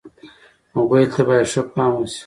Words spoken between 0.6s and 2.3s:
موبایل ته باید ښه پام وشي.